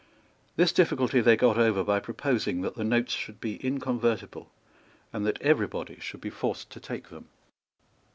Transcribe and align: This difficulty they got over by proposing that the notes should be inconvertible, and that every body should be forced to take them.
This 0.55 0.73
difficulty 0.73 1.21
they 1.21 1.37
got 1.37 1.59
over 1.59 1.83
by 1.83 1.99
proposing 1.99 2.61
that 2.61 2.73
the 2.73 2.83
notes 2.83 3.13
should 3.13 3.39
be 3.39 3.57
inconvertible, 3.57 4.49
and 5.13 5.27
that 5.27 5.39
every 5.43 5.67
body 5.67 5.99
should 6.01 6.21
be 6.21 6.31
forced 6.31 6.71
to 6.71 6.79
take 6.79 7.09
them. 7.09 7.27